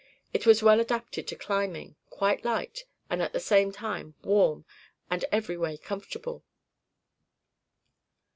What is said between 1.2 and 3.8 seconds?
to climbing quite light, and at the same